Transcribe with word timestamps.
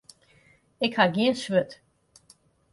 Ik 0.85 0.93
ha 0.97 1.05
gjin 1.13 1.35
swurd. 1.43 1.71